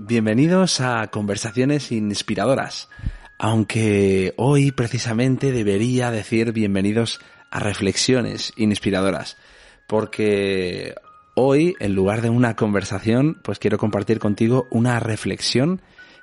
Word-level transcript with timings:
Bienvenidos 0.00 0.80
a 0.80 1.08
Conversaciones 1.08 1.90
Inspiradoras, 1.90 2.88
aunque 3.36 4.32
hoy 4.36 4.70
precisamente 4.70 5.50
debería 5.50 6.12
decir 6.12 6.52
bienvenidos 6.52 7.18
a 7.50 7.58
Reflexiones 7.58 8.52
Inspiradoras, 8.54 9.36
porque 9.88 10.94
hoy, 11.34 11.74
en 11.80 11.96
lugar 11.96 12.22
de 12.22 12.30
una 12.30 12.54
conversación, 12.54 13.40
pues 13.42 13.58
quiero 13.58 13.76
compartir 13.76 14.20
contigo 14.20 14.68
una 14.70 15.00
reflexión 15.00 15.82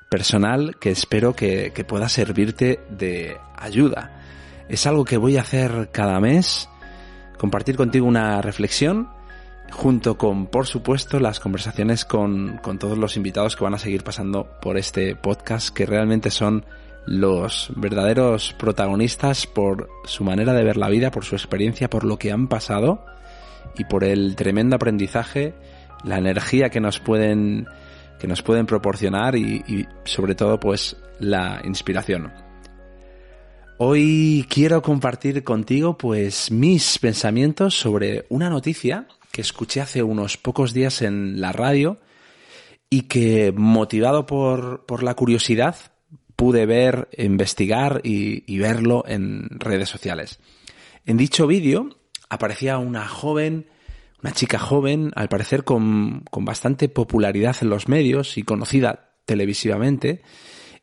personal 0.10 0.78
que 0.80 0.92
espero 0.92 1.36
que, 1.36 1.74
que 1.76 1.84
pueda 1.84 2.08
servirte 2.08 2.80
de 2.90 3.36
ayuda. 3.58 4.22
Es 4.70 4.88
algo 4.88 5.04
que 5.04 5.18
voy 5.18 5.36
a 5.36 5.42
hacer 5.42 5.90
cada 5.92 6.22
mes, 6.22 6.70
compartir 7.38 7.76
contigo 7.76 8.08
una 8.08 8.42
reflexión 8.42 9.10
junto 9.72 10.18
con, 10.18 10.48
por 10.48 10.68
supuesto, 10.68 11.20
las 11.20 11.40
conversaciones 11.40 12.06
con, 12.06 12.60
con, 12.62 12.80
todos 12.80 12.98
los 12.98 13.18
invitados 13.18 13.56
que 13.56 13.64
van 13.64 13.74
a 13.74 13.80
seguir 13.80 14.04
pasando 14.04 14.48
por 14.62 14.78
este 14.78 15.16
podcast, 15.16 15.70
que 15.70 15.86
realmente 15.86 16.32
son 16.32 16.66
los 17.06 17.72
verdaderos 17.76 18.54
protagonistas 18.58 19.46
por 19.48 19.90
su 20.06 20.24
manera 20.24 20.54
de 20.54 20.64
ver 20.64 20.78
la 20.78 20.90
vida, 20.90 21.12
por 21.12 21.26
su 21.26 21.36
experiencia, 21.36 21.90
por 21.90 22.04
lo 22.04 22.18
que 22.18 22.32
han 22.32 22.48
pasado 22.48 23.06
y 23.78 23.84
por 23.86 24.04
el 24.04 24.36
tremendo 24.36 24.76
aprendizaje, 24.76 25.54
la 26.04 26.18
energía 26.18 26.70
que 26.70 26.80
nos 26.80 27.00
pueden, 27.00 27.68
que 28.20 28.28
nos 28.28 28.42
pueden 28.42 28.66
proporcionar 28.66 29.36
y, 29.36 29.64
y 29.68 29.88
sobre 30.06 30.36
todo, 30.36 30.60
pues, 30.60 30.98
la 31.20 31.62
inspiración. 31.64 32.32
Hoy 33.78 34.46
quiero 34.50 34.82
compartir 34.82 35.44
contigo 35.44 35.98
pues 35.98 36.50
mis 36.50 36.98
pensamientos 36.98 37.78
sobre 37.78 38.26
una 38.30 38.50
noticia 38.50 39.06
que 39.36 39.42
escuché 39.42 39.82
hace 39.82 40.02
unos 40.02 40.38
pocos 40.38 40.74
días 40.74 41.02
en 41.02 41.42
la 41.42 41.52
radio 41.52 42.00
y 42.90 43.02
que 43.02 43.52
motivado 43.54 44.26
por, 44.26 44.86
por 44.86 45.04
la 45.04 45.14
curiosidad 45.14 45.76
pude 46.38 46.66
ver, 46.66 47.10
investigar 47.18 48.00
y, 48.02 48.58
verlo 48.60 49.04
en 49.06 49.50
redes 49.50 49.90
sociales. 49.90 50.40
En 51.06 51.18
dicho 51.18 51.48
vídeo 51.48 51.98
aparecía 52.30 52.78
una 52.78 53.10
joven, 53.10 53.68
una 54.24 54.32
chica 54.32 54.58
joven, 54.58 55.12
al 55.18 55.28
parecer 55.28 55.66
con, 55.66 56.22
con 56.32 56.46
bastante 56.46 56.88
popularidad 56.88 57.58
en 57.60 57.70
los 57.70 57.90
medios 57.90 58.38
y 58.38 58.44
conocida 58.44 59.18
televisivamente, 59.26 60.22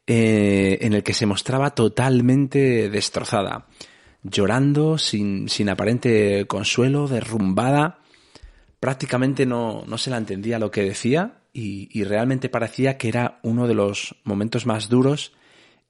eh, 0.06 0.76
en 0.82 0.92
el 0.92 1.02
que 1.02 1.14
se 1.14 1.24
mostraba 1.24 1.74
totalmente 1.74 2.90
destrozada, 2.90 3.66
llorando 4.22 4.98
sin, 4.98 5.48
sin 5.48 5.70
aparente 5.70 6.44
consuelo, 6.46 7.08
derrumbada. 7.08 8.01
Prácticamente 8.82 9.46
no, 9.46 9.84
no 9.86 9.96
se 9.96 10.10
la 10.10 10.16
entendía 10.16 10.58
lo 10.58 10.72
que 10.72 10.82
decía 10.82 11.38
y, 11.52 11.88
y 11.96 12.02
realmente 12.02 12.48
parecía 12.48 12.98
que 12.98 13.06
era 13.06 13.38
uno 13.44 13.68
de 13.68 13.74
los 13.74 14.16
momentos 14.24 14.66
más 14.66 14.88
duros 14.88 15.34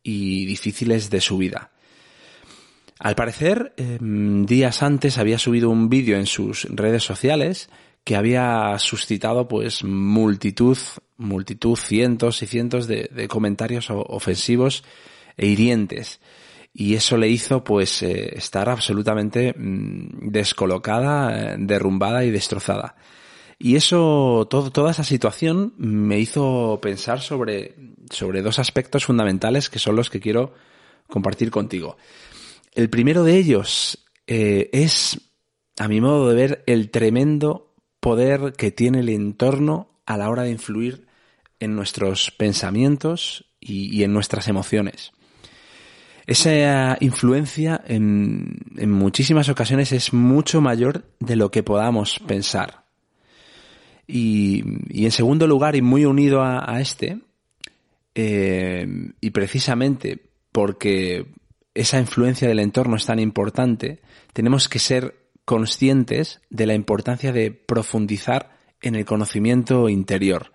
y 0.03 0.45
difíciles 0.45 1.09
de 1.09 1.23
su 1.23 1.39
vida. 1.39 1.71
Al 2.99 3.15
parecer, 3.15 3.73
eh, 3.79 3.97
días 3.99 4.83
antes 4.83 5.17
había 5.17 5.39
subido 5.39 5.71
un 5.71 5.89
vídeo 5.89 6.19
en 6.19 6.27
sus 6.27 6.65
redes 6.65 7.03
sociales 7.03 7.71
que 8.05 8.15
había 8.15 8.79
suscitado 8.79 9.49
pues 9.49 9.85
multitud, 9.85 10.77
multitud, 11.17 11.77
cientos 11.77 12.43
y 12.43 12.47
cientos 12.47 12.87
de, 12.89 13.09
de 13.11 13.27
comentarios 13.27 13.89
ofensivos 13.89 14.85
e 15.39 15.47
hirientes. 15.47 16.21
Y 16.75 16.95
eso 16.95 17.17
le 17.17 17.29
hizo 17.29 17.63
pues 17.63 18.03
eh, 18.03 18.35
estar 18.35 18.69
absolutamente 18.69 19.55
mmm, 19.57 20.31
descolocada, 20.31 21.57
derrumbada 21.59 22.25
y 22.25 22.31
destrozada. 22.31 22.97
Y 23.59 23.77
eso, 23.77 24.49
todo, 24.51 24.73
toda 24.73 24.91
esa 24.91 25.05
situación 25.05 25.75
me 25.77 26.19
hizo 26.19 26.81
pensar 26.83 27.21
sobre, 27.21 27.77
sobre 28.11 28.43
dos 28.43 28.59
aspectos 28.59 29.05
fundamentales 29.05 29.71
que 29.71 29.79
son 29.79 29.95
los 29.95 30.11
que 30.11 30.19
quiero 30.21 30.55
compartir 31.09 31.51
contigo. 31.51 31.97
El 32.73 32.91
primero 32.91 33.23
de 33.23 33.37
ellos 33.37 34.05
eh, 34.27 34.71
es, 34.73 35.21
a 35.79 35.87
mi 35.87 36.01
modo 36.01 36.29
de 36.29 36.35
ver, 36.35 36.65
el 36.67 36.91
tremendo 36.91 37.75
poder 38.01 38.55
que 38.55 38.73
tiene 38.73 39.01
el 39.01 39.11
entorno 39.11 40.01
a 40.07 40.17
la 40.17 40.29
hora 40.29 40.43
de 40.43 40.51
influir 40.51 41.07
en 41.61 41.77
nuestros 41.77 42.33
pensamientos 42.33 43.45
y 43.61 44.03
en 44.03 44.13
nuestras 44.13 44.49
emociones. 44.49 45.13
Esa 46.27 46.97
influencia 47.01 47.83
en, 47.87 48.61
muchísimas 48.89 49.49
ocasiones 49.49 49.93
es 49.93 50.13
mucho 50.13 50.61
mayor 50.61 51.05
de 51.21 51.37
lo 51.37 51.51
que 51.51 51.63
podamos 51.63 52.21
pensar. 52.21 52.85
Y, 54.07 54.63
en 55.05 55.11
segundo 55.11 55.47
lugar, 55.47 55.75
y 55.75 55.83
muy 55.83 56.05
unido 56.05 56.43
a, 56.43 56.81
este, 56.81 57.21
eh, 58.15 58.87
y 59.21 59.31
precisamente 59.31 60.21
porque 60.53 61.27
esa 61.75 61.99
influencia 61.99 62.47
del 62.47 62.61
entorno 62.61 62.97
es 62.97 63.07
tan 63.07 63.19
importante, 63.19 64.01
tenemos 64.33 64.69
que 64.69 64.79
ser 64.79 65.17
conscientes 65.45 66.41
de 66.51 66.67
la 66.67 66.75
importancia 66.75 67.33
de 67.33 67.51
profundizar 67.51 68.57
en 68.81 68.95
el 68.95 69.05
conocimiento 69.05 69.89
interior. 69.89 70.53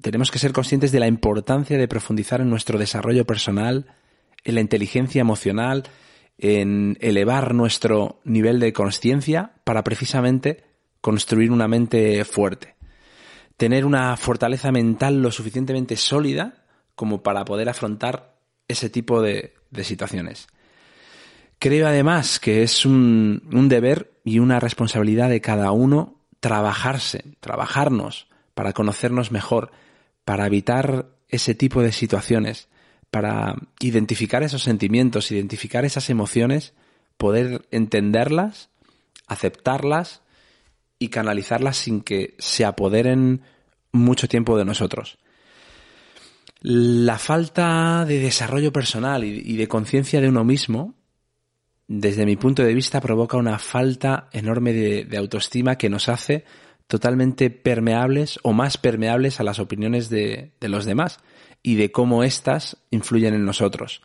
Tenemos 0.00 0.30
que 0.30 0.38
ser 0.38 0.52
conscientes 0.52 0.92
de 0.92 1.00
la 1.00 1.06
importancia 1.06 1.76
de 1.76 1.88
profundizar 1.88 2.40
en 2.40 2.50
nuestro 2.50 2.78
desarrollo 2.78 3.26
personal, 3.26 3.86
en 4.46 4.54
la 4.54 4.60
inteligencia 4.60 5.20
emocional, 5.20 5.82
en 6.38 6.96
elevar 7.00 7.52
nuestro 7.52 8.20
nivel 8.24 8.60
de 8.60 8.72
conciencia 8.72 9.52
para 9.64 9.82
precisamente 9.82 10.64
construir 11.00 11.50
una 11.50 11.66
mente 11.66 12.24
fuerte. 12.24 12.76
Tener 13.56 13.84
una 13.84 14.16
fortaleza 14.16 14.70
mental 14.70 15.20
lo 15.20 15.32
suficientemente 15.32 15.96
sólida 15.96 16.64
como 16.94 17.22
para 17.22 17.44
poder 17.44 17.68
afrontar 17.68 18.36
ese 18.68 18.88
tipo 18.88 19.20
de, 19.20 19.54
situaciones. 19.82 20.46
Creo 21.58 21.88
además 21.88 22.38
que 22.38 22.62
es 22.62 22.86
un, 22.86 23.66
deber 23.68 24.12
y 24.24 24.38
una 24.38 24.60
responsabilidad 24.60 25.28
de 25.28 25.40
cada 25.40 25.72
uno 25.72 26.20
trabajarse, 26.40 27.24
trabajarnos 27.40 28.28
para 28.54 28.72
conocernos 28.72 29.32
mejor, 29.32 29.72
para 30.24 30.46
evitar 30.46 31.08
ese 31.28 31.54
tipo 31.54 31.82
de 31.82 31.92
situaciones, 31.92 32.68
para 33.16 33.56
identificar 33.80 34.42
esos 34.42 34.62
sentimientos, 34.62 35.32
identificar 35.32 35.86
esas 35.86 36.10
emociones, 36.10 36.74
poder 37.16 37.66
entenderlas, 37.70 38.68
aceptarlas 39.26 40.20
y 40.98 41.08
canalizarlas 41.08 41.78
sin 41.78 42.02
que 42.02 42.34
se 42.38 42.66
apoderen 42.66 43.40
mucho 43.90 44.28
tiempo 44.28 44.58
de 44.58 44.66
nosotros. 44.66 45.16
La 46.60 47.18
falta 47.18 48.04
de 48.04 48.18
desarrollo 48.18 48.70
personal 48.70 49.24
y 49.24 49.56
de 49.56 49.66
conciencia 49.66 50.20
de 50.20 50.28
uno 50.28 50.44
mismo 50.44 50.94
desde 51.88 52.26
mi 52.26 52.36
punto 52.36 52.62
de 52.62 52.74
vista, 52.74 53.00
provoca 53.00 53.38
una 53.38 53.58
falta 53.58 54.28
enorme 54.30 54.74
de, 54.74 55.04
de, 55.06 55.16
autoestima 55.16 55.78
que 55.78 55.88
nos 55.88 56.10
hace 56.10 56.44
totalmente 56.86 57.50
permeables 57.50 58.38
o 58.42 58.52
más 58.52 58.78
permeables 58.78 59.40
a 59.40 59.44
las 59.44 59.58
opiniones 59.58 60.08
de, 60.08 60.52
de 60.60 60.68
los 60.68 60.84
demás 60.84 61.20
y 61.62 61.74
de 61.74 61.90
cómo 61.90 62.22
éstas 62.22 62.76
influyen 62.90 63.34
en 63.34 63.44
nosotros. 63.44 64.02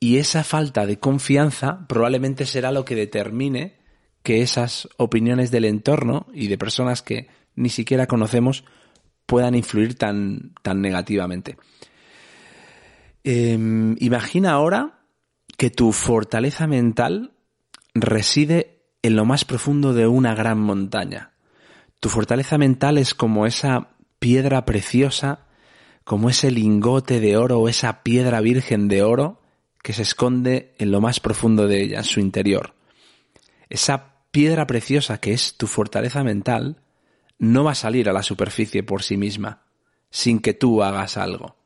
Y 0.00 0.16
esa 0.16 0.44
falta 0.44 0.86
de 0.86 0.98
confianza 0.98 1.86
probablemente 1.86 2.46
será 2.46 2.72
lo 2.72 2.84
que 2.84 2.94
determine 2.94 3.78
que 4.22 4.42
esas 4.42 4.88
opiniones 4.96 5.50
del 5.50 5.64
entorno 5.64 6.26
y 6.32 6.48
de 6.48 6.58
personas 6.58 7.02
que 7.02 7.28
ni 7.54 7.68
siquiera 7.68 8.06
conocemos 8.06 8.64
puedan 9.26 9.54
influir 9.54 9.96
tan, 9.96 10.54
tan 10.62 10.80
negativamente. 10.80 11.56
Eh, 13.22 13.94
imagina 13.98 14.52
ahora 14.52 15.00
que 15.56 15.70
tu 15.70 15.92
fortaleza 15.92 16.66
mental 16.66 17.32
reside 17.94 18.80
en 19.02 19.16
lo 19.16 19.24
más 19.24 19.44
profundo 19.44 19.92
de 19.92 20.06
una 20.06 20.34
gran 20.34 20.58
montaña. 20.58 21.29
Tu 22.00 22.08
fortaleza 22.08 22.56
mental 22.56 22.96
es 22.98 23.14
como 23.14 23.46
esa 23.46 23.90
piedra 24.18 24.64
preciosa, 24.64 25.46
como 26.04 26.30
ese 26.30 26.50
lingote 26.50 27.20
de 27.20 27.36
oro 27.36 27.60
o 27.60 27.68
esa 27.68 28.02
piedra 28.02 28.40
virgen 28.40 28.88
de 28.88 29.02
oro 29.02 29.42
que 29.82 29.92
se 29.92 30.02
esconde 30.02 30.74
en 30.78 30.90
lo 30.90 31.00
más 31.00 31.20
profundo 31.20 31.68
de 31.68 31.82
ella, 31.82 31.98
en 31.98 32.04
su 32.04 32.20
interior. 32.20 32.74
Esa 33.68 34.14
piedra 34.30 34.66
preciosa 34.66 35.20
que 35.20 35.32
es 35.32 35.56
tu 35.56 35.66
fortaleza 35.66 36.24
mental 36.24 36.82
no 37.38 37.64
va 37.64 37.72
a 37.72 37.76
salir 37.76 38.08
a 38.08 38.12
la 38.12 38.22
superficie 38.22 38.82
por 38.82 39.02
sí 39.02 39.16
misma, 39.16 39.62
sin 40.10 40.40
que 40.40 40.54
tú 40.54 40.82
hagas 40.82 41.16
algo. 41.16 41.56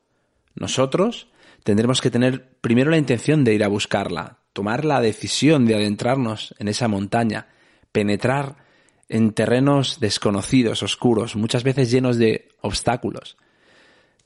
Nosotros 0.53 1.27
tendremos 1.63 2.01
que 2.01 2.11
tener 2.11 2.57
primero 2.61 2.91
la 2.91 2.97
intención 2.97 3.43
de 3.43 3.53
ir 3.53 3.63
a 3.63 3.69
buscarla, 3.69 4.39
tomar 4.53 4.85
la 4.85 5.01
decisión 5.01 5.65
de 5.65 5.75
adentrarnos 5.75 6.55
en 6.59 6.67
esa 6.67 6.87
montaña, 6.87 7.47
penetrar 7.91 8.64
en 9.09 9.33
terrenos 9.33 9.99
desconocidos, 9.99 10.83
oscuros, 10.83 11.35
muchas 11.35 11.63
veces 11.63 11.91
llenos 11.91 12.17
de 12.17 12.49
obstáculos. 12.61 13.37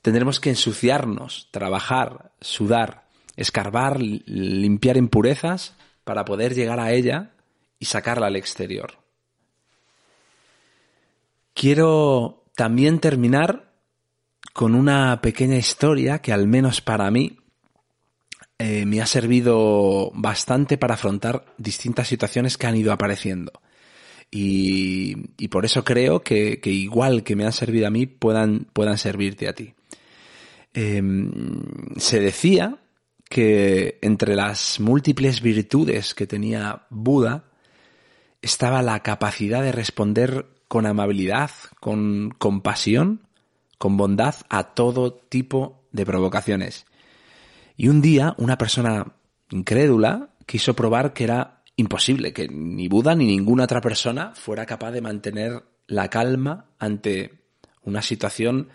Tendremos 0.02 0.40
que 0.40 0.50
ensuciarnos, 0.50 1.48
trabajar, 1.50 2.32
sudar, 2.40 3.08
escarbar, 3.36 4.00
limpiar 4.00 4.96
impurezas 4.96 5.74
para 6.04 6.24
poder 6.24 6.54
llegar 6.54 6.80
a 6.80 6.92
ella 6.92 7.32
y 7.78 7.84
sacarla 7.86 8.26
al 8.26 8.36
exterior. 8.36 8.98
Quiero 11.54 12.44
también 12.54 13.00
terminar 13.00 13.72
con 14.52 14.74
una 14.74 15.20
pequeña 15.20 15.56
historia 15.56 16.20
que 16.20 16.32
al 16.32 16.46
menos 16.48 16.80
para 16.80 17.10
mí 17.10 17.38
eh, 18.58 18.84
me 18.84 19.00
ha 19.00 19.06
servido 19.06 20.10
bastante 20.14 20.76
para 20.78 20.94
afrontar 20.94 21.44
distintas 21.56 22.08
situaciones 22.08 22.56
que 22.58 22.66
han 22.66 22.76
ido 22.76 22.92
apareciendo. 22.92 23.52
Y, 24.30 25.48
por 25.48 25.64
eso 25.64 25.84
creo 25.84 26.22
que, 26.22 26.60
igual 26.64 27.24
que 27.24 27.34
me 27.34 27.44
han 27.44 27.52
servido 27.52 27.86
a 27.86 27.90
mí, 27.90 28.06
puedan, 28.06 28.66
puedan 28.72 28.98
servirte 28.98 29.48
a 29.48 29.54
ti. 29.54 29.74
Em, 30.72 31.30
se 31.96 32.20
decía 32.20 32.78
que 33.28 33.98
entre 34.02 34.36
las 34.36 34.78
múltiples 34.78 35.40
virtudes 35.40 36.14
que 36.14 36.26
tenía 36.26 36.86
Buda 36.90 37.44
estaba 38.42 38.82
la 38.82 39.00
capacidad 39.02 39.62
de 39.62 39.72
responder 39.72 40.46
con 40.68 40.86
amabilidad, 40.86 41.50
con 41.80 42.30
compasión, 42.38 43.26
con 43.78 43.96
bondad 43.96 44.36
a 44.48 44.74
todo 44.74 45.12
tipo 45.12 45.82
de 45.90 46.06
provocaciones. 46.06 46.86
Y 47.76 47.88
un 47.88 48.00
día 48.02 48.34
una 48.38 48.58
persona 48.58 49.14
incrédula 49.50 50.30
quiso 50.46 50.74
probar 50.74 51.12
que 51.12 51.24
era 51.24 51.59
imposible, 51.80 52.32
que 52.32 52.48
ni 52.48 52.88
Buda 52.88 53.14
ni 53.14 53.26
ninguna 53.26 53.64
otra 53.64 53.80
persona 53.80 54.32
fuera 54.34 54.66
capaz 54.66 54.92
de 54.92 55.00
mantener 55.00 55.64
la 55.86 56.08
calma 56.08 56.66
ante 56.78 57.40
una 57.82 58.02
situación 58.02 58.68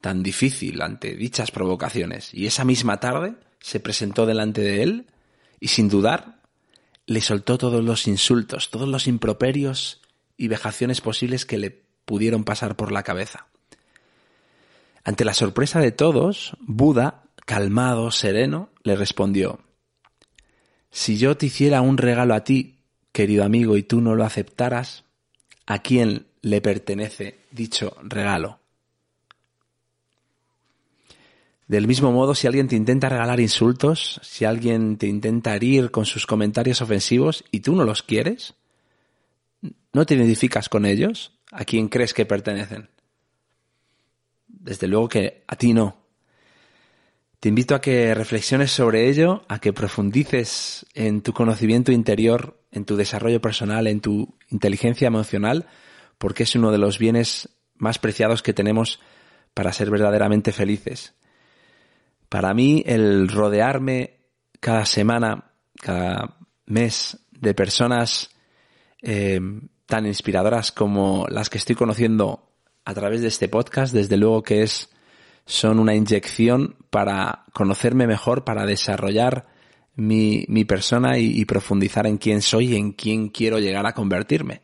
tan 0.00 0.22
difícil, 0.22 0.82
ante 0.82 1.14
dichas 1.14 1.50
provocaciones. 1.50 2.32
Y 2.34 2.46
esa 2.46 2.64
misma 2.64 3.00
tarde 3.00 3.34
se 3.60 3.80
presentó 3.80 4.26
delante 4.26 4.60
de 4.60 4.82
él 4.82 5.06
y 5.60 5.68
sin 5.68 5.88
dudar 5.88 6.42
le 7.06 7.20
soltó 7.20 7.56
todos 7.56 7.82
los 7.82 8.06
insultos, 8.06 8.70
todos 8.70 8.88
los 8.88 9.06
improperios 9.06 10.02
y 10.36 10.48
vejaciones 10.48 11.00
posibles 11.00 11.46
que 11.46 11.58
le 11.58 11.82
pudieron 12.04 12.44
pasar 12.44 12.76
por 12.76 12.92
la 12.92 13.02
cabeza. 13.02 13.46
Ante 15.04 15.24
la 15.24 15.34
sorpresa 15.34 15.80
de 15.80 15.90
todos, 15.90 16.56
Buda 16.60 17.24
calmado, 17.46 18.10
sereno, 18.10 18.70
le 18.82 18.94
respondió, 18.94 19.60
Si 20.90 21.18
yo 21.18 21.36
te 21.36 21.46
hiciera 21.46 21.80
un 21.80 21.98
regalo 21.98 22.34
a 22.34 22.44
ti, 22.44 22.78
querido 23.12 23.44
amigo, 23.44 23.76
y 23.76 23.82
tú 23.82 24.00
no 24.00 24.14
lo 24.14 24.24
aceptaras, 24.24 25.04
¿a 25.66 25.80
quién 25.80 26.26
le 26.42 26.60
pertenece 26.60 27.40
dicho 27.50 27.96
regalo? 28.02 28.58
Del 31.68 31.86
mismo 31.86 32.10
modo, 32.12 32.34
si 32.34 32.46
alguien 32.46 32.66
te 32.66 32.76
intenta 32.76 33.10
regalar 33.10 33.40
insultos, 33.40 34.18
si 34.22 34.46
alguien 34.46 34.96
te 34.96 35.06
intenta 35.06 35.54
herir 35.54 35.90
con 35.90 36.06
sus 36.06 36.26
comentarios 36.26 36.80
ofensivos 36.80 37.44
y 37.50 37.60
tú 37.60 37.76
no 37.76 37.84
los 37.84 38.02
quieres, 38.02 38.54
¿no 39.92 40.06
te 40.06 40.14
identificas 40.14 40.70
con 40.70 40.86
ellos? 40.86 41.32
¿A 41.52 41.66
quién 41.66 41.88
crees 41.88 42.14
que 42.14 42.24
pertenecen? 42.24 42.88
Desde 44.46 44.88
luego 44.88 45.10
que 45.10 45.44
a 45.46 45.56
ti 45.56 45.74
no. 45.74 46.07
Te 47.40 47.48
invito 47.48 47.76
a 47.76 47.80
que 47.80 48.14
reflexiones 48.14 48.72
sobre 48.72 49.08
ello, 49.08 49.44
a 49.48 49.60
que 49.60 49.72
profundices 49.72 50.86
en 50.94 51.22
tu 51.22 51.32
conocimiento 51.32 51.92
interior, 51.92 52.60
en 52.72 52.84
tu 52.84 52.96
desarrollo 52.96 53.40
personal, 53.40 53.86
en 53.86 54.00
tu 54.00 54.36
inteligencia 54.48 55.06
emocional, 55.06 55.66
porque 56.18 56.42
es 56.42 56.56
uno 56.56 56.72
de 56.72 56.78
los 56.78 56.98
bienes 56.98 57.48
más 57.76 58.00
preciados 58.00 58.42
que 58.42 58.52
tenemos 58.52 58.98
para 59.54 59.72
ser 59.72 59.88
verdaderamente 59.88 60.50
felices. 60.50 61.14
Para 62.28 62.54
mí, 62.54 62.82
el 62.86 63.28
rodearme 63.28 64.18
cada 64.58 64.84
semana, 64.84 65.52
cada 65.80 66.38
mes, 66.66 67.18
de 67.30 67.54
personas 67.54 68.30
eh, 69.00 69.40
tan 69.86 70.06
inspiradoras 70.06 70.72
como 70.72 71.24
las 71.28 71.48
que 71.48 71.58
estoy 71.58 71.76
conociendo 71.76 72.52
a 72.84 72.94
través 72.94 73.22
de 73.22 73.28
este 73.28 73.48
podcast, 73.48 73.94
desde 73.94 74.16
luego 74.16 74.42
que 74.42 74.64
es 74.64 74.90
son 75.48 75.78
una 75.78 75.94
inyección 75.94 76.76
para 76.90 77.46
conocerme 77.54 78.06
mejor, 78.06 78.44
para 78.44 78.66
desarrollar 78.66 79.46
mi, 79.96 80.44
mi 80.46 80.66
persona 80.66 81.16
y, 81.16 81.42
profundizar 81.46 82.06
en 82.06 82.18
quién 82.18 82.42
soy 82.42 82.74
y 82.74 82.76
en 82.76 82.92
quién 82.92 83.30
quiero 83.30 83.58
llegar 83.58 83.86
a 83.86 83.94
convertirme. 83.94 84.60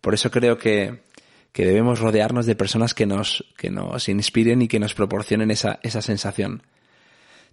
Por 0.00 0.14
eso 0.14 0.32
creo 0.32 0.58
que, 0.58 1.04
que 1.52 1.64
debemos 1.64 2.00
rodearnos 2.00 2.46
de 2.46 2.56
personas 2.56 2.94
que 2.94 3.06
nos, 3.06 3.44
que 3.56 3.70
nos 3.70 4.08
inspiren 4.08 4.60
y 4.60 4.66
que 4.66 4.80
nos 4.80 4.92
proporcionen 4.92 5.52
esa, 5.52 5.78
esa 5.84 6.02
sensación. 6.02 6.64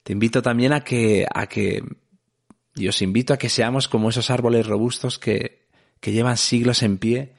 Te 0.01 0.13
invito 0.13 0.41
también 0.41 0.73
a 0.73 0.83
que, 0.83 1.27
a 1.31 1.45
que, 1.45 1.83
y 2.73 2.87
os 2.87 2.99
invito 3.03 3.31
a 3.35 3.37
que 3.37 3.49
seamos 3.49 3.87
como 3.87 4.09
esos 4.09 4.31
árboles 4.31 4.65
robustos 4.65 5.19
que, 5.19 5.67
que 5.99 6.13
llevan 6.13 6.37
siglos 6.37 6.81
en 6.81 6.97
pie, 6.97 7.33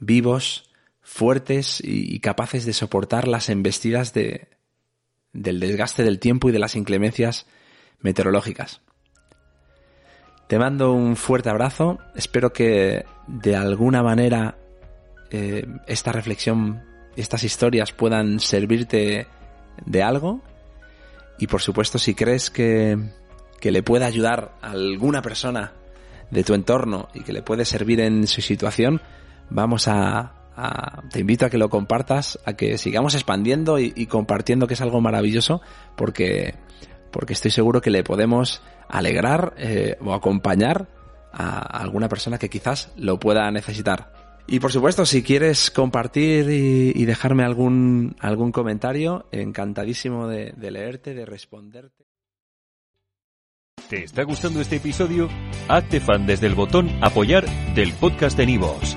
vivos, 0.00 0.68
fuertes 1.00 1.80
y 1.84 2.18
capaces 2.18 2.66
de 2.66 2.72
soportar 2.72 3.28
las 3.28 3.50
embestidas 3.50 4.12
de, 4.14 4.48
del 5.34 5.60
desgaste 5.60 6.02
del 6.04 6.18
tiempo 6.18 6.48
y 6.48 6.52
de 6.52 6.58
las 6.58 6.76
inclemencias 6.76 7.46
meteorológicas. 8.00 8.80
Te 10.46 10.58
mando 10.58 10.92
un 10.92 11.16
fuerte 11.16 11.50
abrazo, 11.50 11.98
espero 12.14 12.52
que 12.52 13.04
de 13.26 13.56
alguna 13.56 14.02
manera 14.02 14.56
eh, 15.30 15.66
esta 15.86 16.12
reflexión, 16.12 16.82
estas 17.16 17.44
historias 17.44 17.92
puedan 17.92 18.40
servirte 18.40 19.26
de 19.84 20.02
algo 20.02 20.42
y 21.38 21.46
por 21.46 21.60
supuesto 21.60 21.98
si 21.98 22.14
crees 22.14 22.50
que, 22.50 22.98
que 23.60 23.72
le 23.72 23.82
pueda 23.82 24.06
ayudar 24.06 24.54
a 24.62 24.70
alguna 24.70 25.22
persona 25.22 25.72
de 26.30 26.44
tu 26.44 26.54
entorno 26.54 27.08
y 27.14 27.20
que 27.20 27.32
le 27.32 27.42
puede 27.42 27.64
servir 27.64 28.00
en 28.00 28.26
su 28.26 28.40
situación, 28.40 29.00
vamos 29.50 29.88
a, 29.88 30.43
te 31.10 31.20
invito 31.20 31.46
a 31.46 31.50
que 31.50 31.58
lo 31.58 31.68
compartas, 31.68 32.38
a 32.44 32.54
que 32.54 32.78
sigamos 32.78 33.14
expandiendo 33.14 33.78
y, 33.78 34.06
compartiendo 34.06 34.66
que 34.66 34.74
es 34.74 34.80
algo 34.80 35.00
maravilloso 35.00 35.60
porque, 35.96 36.54
porque 37.10 37.32
estoy 37.32 37.50
seguro 37.50 37.80
que 37.80 37.90
le 37.90 38.04
podemos 38.04 38.62
alegrar 38.88 39.54
eh, 39.58 39.96
o 40.00 40.14
acompañar 40.14 40.88
a 41.32 41.58
alguna 41.58 42.08
persona 42.08 42.38
que 42.38 42.48
quizás 42.48 42.92
lo 42.96 43.18
pueda 43.18 43.50
necesitar. 43.50 44.12
Y 44.46 44.60
por 44.60 44.70
supuesto, 44.70 45.06
si 45.06 45.22
quieres 45.22 45.70
compartir 45.70 46.50
y, 46.50 47.04
dejarme 47.04 47.44
algún, 47.44 48.14
algún 48.20 48.52
comentario, 48.52 49.26
encantadísimo 49.32 50.28
de, 50.28 50.52
de 50.56 50.70
leerte, 50.70 51.14
de 51.14 51.24
responderte. 51.24 52.04
¿Te 53.88 54.04
está 54.04 54.22
gustando 54.22 54.60
este 54.60 54.76
episodio? 54.76 55.28
Hazte 55.68 56.00
fan 56.00 56.26
desde 56.26 56.46
el 56.46 56.54
botón 56.54 56.90
apoyar 57.02 57.46
del 57.74 57.92
podcast 57.94 58.36
de 58.36 58.46
Nivos. 58.46 58.96